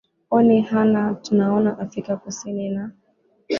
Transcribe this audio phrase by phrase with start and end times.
[0.31, 2.91] oni hapa tunaona afrika kusini na